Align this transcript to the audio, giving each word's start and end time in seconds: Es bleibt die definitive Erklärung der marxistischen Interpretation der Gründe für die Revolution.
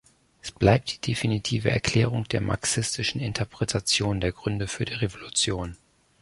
Es 0.41 0.51
bleibt 0.51 0.93
die 1.05 1.11
definitive 1.11 1.69
Erklärung 1.69 2.27
der 2.27 2.41
marxistischen 2.41 3.21
Interpretation 3.21 4.19
der 4.19 4.31
Gründe 4.31 4.67
für 4.67 4.83
die 4.85 4.93
Revolution. 4.95 5.77